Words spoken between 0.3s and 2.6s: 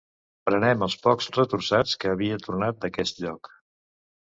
Prenem els pocs retorçats que havia